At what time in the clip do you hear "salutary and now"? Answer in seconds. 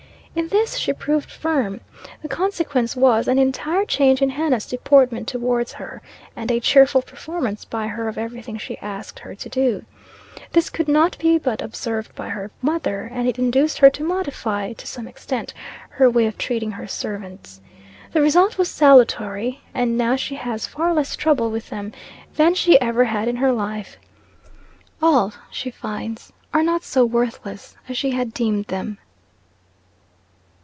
18.71-20.15